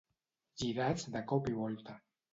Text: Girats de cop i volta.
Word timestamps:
Girats 0.61 1.05
de 1.17 1.23
cop 1.33 1.53
i 1.53 1.57
volta. 1.63 1.99